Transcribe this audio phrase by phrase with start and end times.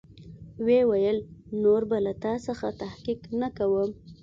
[0.65, 1.17] ويې ويل
[1.63, 3.89] نور به له تا څخه تحقيق نه کوم.